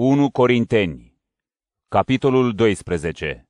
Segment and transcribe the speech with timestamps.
[0.00, 1.14] 1 Corinteni,
[1.88, 3.48] capitolul 12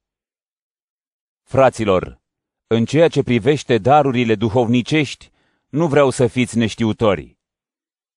[1.42, 2.20] Fraților,
[2.66, 5.30] în ceea ce privește darurile duhovnicești,
[5.68, 7.38] nu vreau să fiți neștiutori.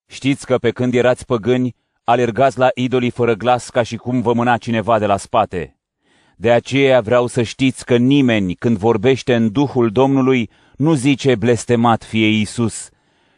[0.08, 4.34] Știți că pe când erați păgâni, alergați la idolii fără glas ca și cum vă
[4.34, 5.80] mâna cineva de la spate.
[6.36, 12.04] De aceea vreau să știți că nimeni, când vorbește în Duhul Domnului, nu zice blestemat
[12.04, 12.90] fie Iisus,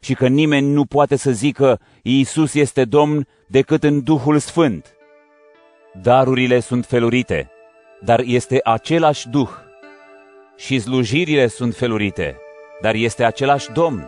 [0.03, 4.95] și că nimeni nu poate să zică Iisus este Domn decât în Duhul Sfânt.
[6.01, 7.51] Darurile sunt felurite,
[8.01, 9.49] dar este același Duh.
[10.57, 12.37] Și slujirile sunt felurite,
[12.81, 14.07] dar este același Domn.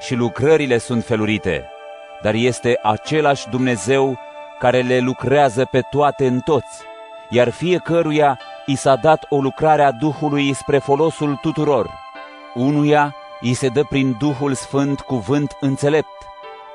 [0.00, 1.68] Și lucrările sunt felurite,
[2.22, 4.18] dar este același Dumnezeu
[4.58, 6.82] care le lucrează pe toate în toți,
[7.30, 11.90] iar fiecăruia i s-a dat o lucrare a Duhului spre folosul tuturor.
[12.54, 16.08] Unuia îi se dă prin Duhul Sfânt cuvânt înțelept,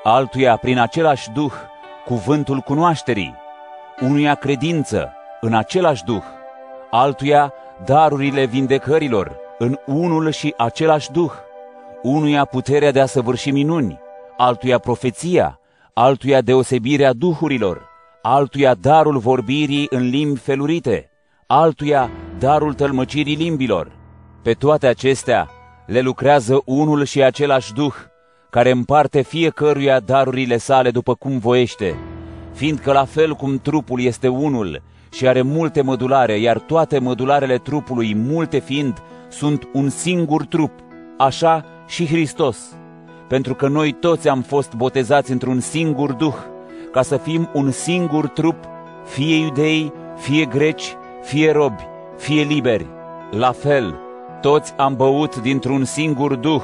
[0.02, 1.52] altuia prin același Duh
[2.04, 3.34] cuvântul cunoașterii,
[4.00, 6.22] unuia credință în același Duh,
[6.90, 7.52] altuia
[7.84, 11.32] darurile vindecărilor în unul și același Duh,
[12.02, 13.98] unuia puterea de a săvârși minuni,
[14.36, 15.60] altuia profeția,
[15.94, 17.88] altuia deosebirea duhurilor,
[18.22, 21.10] altuia darul vorbirii în limbi felurite,
[21.46, 23.92] altuia darul tălmăcirii limbilor.
[24.42, 25.48] Pe toate acestea
[25.88, 27.94] le lucrează unul și același Duh,
[28.50, 31.96] care împarte fiecăruia darurile sale după cum voiește,
[32.54, 38.14] fiindcă la fel cum trupul este unul și are multe mădulare, iar toate mădularele trupului,
[38.14, 40.70] multe fiind, sunt un singur trup,
[41.18, 42.58] așa și Hristos.
[43.28, 46.36] Pentru că noi toți am fost botezați într-un singur Duh,
[46.92, 48.56] ca să fim un singur trup,
[49.04, 52.86] fie iudei, fie greci, fie robi, fie liberi.
[53.30, 54.07] La fel,
[54.40, 56.62] toți am băut dintr-un singur Duh,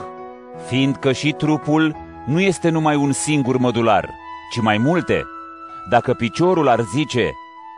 [0.66, 4.10] fiindcă și trupul nu este numai un singur mădular,
[4.50, 5.24] ci mai multe.
[5.88, 7.32] Dacă piciorul ar zice,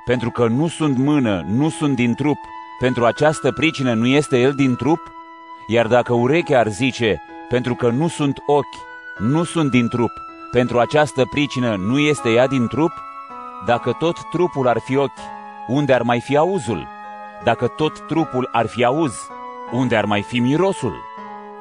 [0.04, 2.36] pentru că nu sunt mână, nu sunt din trup,
[2.78, 5.00] pentru această pricină nu este el din trup?
[5.66, 8.76] Iar dacă urechea ar zice, pentru că nu sunt ochi,
[9.18, 10.10] nu sunt din trup,
[10.50, 12.92] pentru această pricină nu este ea din trup?
[13.66, 15.20] Dacă tot trupul ar fi ochi,
[15.66, 16.86] unde ar mai fi auzul?
[17.44, 19.14] Dacă tot trupul ar fi auz,
[19.72, 20.94] unde ar mai fi mirosul?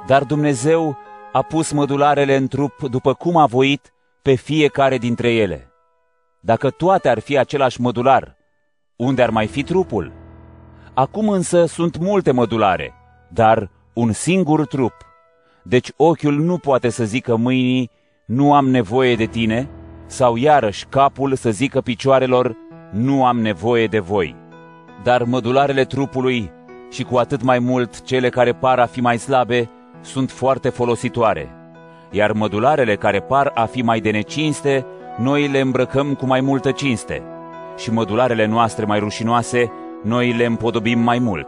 [0.07, 0.97] Dar Dumnezeu
[1.31, 5.69] a pus mădularele în trup după cum a voit pe fiecare dintre ele.
[6.39, 8.37] Dacă toate ar fi același mădular,
[8.95, 10.11] unde ar mai fi trupul?
[10.93, 12.93] Acum însă sunt multe mădulare,
[13.29, 14.93] dar un singur trup.
[15.63, 17.91] Deci ochiul nu poate să zică mâinii,
[18.25, 19.69] nu am nevoie de tine,
[20.05, 22.55] sau iarăși capul să zică picioarelor,
[22.91, 24.35] nu am nevoie de voi.
[25.03, 26.51] Dar mădularele trupului,
[26.89, 29.69] și cu atât mai mult cele care par a fi mai slabe,
[30.01, 31.49] sunt foarte folositoare,
[32.11, 34.85] iar mădularele care par a fi mai de necinste,
[35.17, 37.23] noi le îmbrăcăm cu mai multă cinste,
[37.77, 39.71] și mădularele noastre mai rușinoase,
[40.03, 41.47] noi le împodobim mai mult.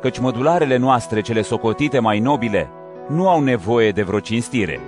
[0.00, 2.70] Căci mădularele noastre, cele socotite mai nobile,
[3.08, 4.80] nu au nevoie de vreo cinstire,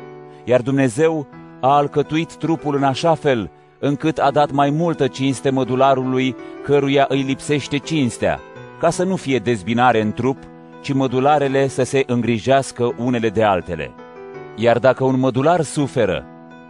[0.44, 1.26] iar Dumnezeu
[1.60, 7.22] a alcătuit trupul în așa fel încât a dat mai multă cinste mădularului căruia îi
[7.22, 8.40] lipsește cinstea,
[8.80, 10.38] ca să nu fie dezbinare în trup,
[10.80, 13.90] ci mădularele să se îngrijească unele de altele.
[14.54, 16.24] Iar dacă un mădular suferă,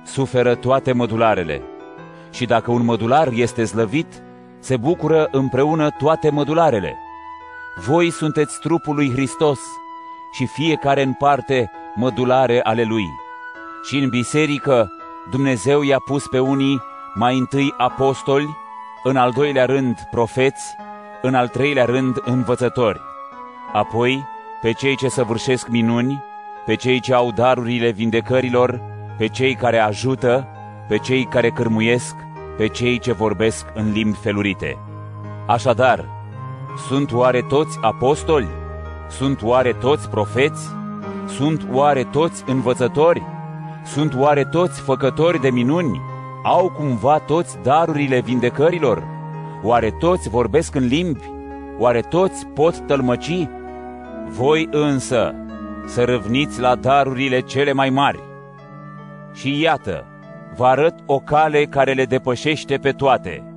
[0.04, 1.62] suferă toate mădularele.
[2.30, 4.22] Și dacă un mădular este slăvit,
[4.58, 6.96] se bucură împreună toate mădularele.
[7.86, 9.60] Voi sunteți trupul lui Hristos
[10.32, 13.04] și fiecare în parte mădulare ale lui.
[13.84, 14.92] Și în biserică
[15.30, 16.80] Dumnezeu i-a pus pe unii
[17.14, 18.56] mai întâi apostoli,
[19.02, 20.74] în al doilea rând profeți,
[21.22, 23.00] în al treilea rând învățători
[23.72, 24.26] apoi
[24.60, 26.24] pe cei ce săvârșesc minuni,
[26.66, 28.80] pe cei ce au darurile vindecărilor,
[29.18, 30.46] pe cei care ajută,
[30.88, 32.16] pe cei care cârmuiesc,
[32.56, 34.78] pe cei ce vorbesc în limbi felurite.
[35.46, 36.04] Așadar,
[36.88, 38.48] sunt oare toți apostoli?
[39.08, 40.68] Sunt oare toți profeți?
[41.26, 43.22] Sunt oare toți învățători?
[43.84, 46.00] Sunt oare toți făcători de minuni?
[46.44, 49.19] Au cumva toți darurile vindecărilor?
[49.62, 51.30] Oare toți vorbesc în limbi?
[51.78, 53.48] Oare toți pot tălmăci?
[54.28, 55.34] Voi însă
[55.86, 58.20] să râvniți la darurile cele mai mari.
[59.32, 60.04] Și iată,
[60.56, 63.42] vă arăt o cale care le depășește pe toate–